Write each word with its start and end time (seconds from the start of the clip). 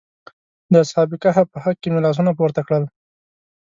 د 0.71 0.73
اصحاب 0.83 1.09
کهف 1.23 1.47
په 1.53 1.57
حق 1.65 1.77
کې 1.81 1.89
مې 1.93 1.99
لاسونه 2.05 2.31
پورته 2.37 2.61
کړل. 2.67 2.83